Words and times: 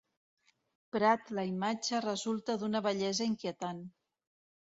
Prat 0.95 1.29
la 1.39 1.43
imatge 1.49 1.99
resulta 2.07 2.57
d'una 2.63 2.83
bellesa 2.89 3.29
inquietant. 3.35 3.87